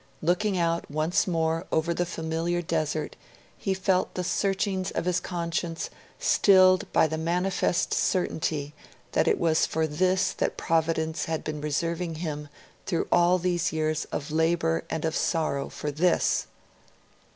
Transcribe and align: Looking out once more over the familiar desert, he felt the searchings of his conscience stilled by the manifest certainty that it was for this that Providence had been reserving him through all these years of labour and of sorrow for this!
Looking 0.23 0.57
out 0.57 0.89
once 0.89 1.27
more 1.27 1.67
over 1.71 1.93
the 1.93 2.07
familiar 2.07 2.63
desert, 2.63 3.15
he 3.55 3.75
felt 3.75 4.15
the 4.15 4.23
searchings 4.23 4.89
of 4.89 5.05
his 5.05 5.19
conscience 5.19 5.91
stilled 6.17 6.91
by 6.91 7.05
the 7.05 7.19
manifest 7.19 7.93
certainty 7.93 8.73
that 9.11 9.27
it 9.27 9.37
was 9.39 9.67
for 9.67 9.85
this 9.85 10.33
that 10.33 10.57
Providence 10.57 11.25
had 11.25 11.43
been 11.43 11.61
reserving 11.61 12.15
him 12.15 12.49
through 12.87 13.07
all 13.11 13.37
these 13.37 13.71
years 13.71 14.05
of 14.05 14.31
labour 14.31 14.83
and 14.89 15.05
of 15.05 15.15
sorrow 15.15 15.69
for 15.69 15.91
this! 15.91 16.47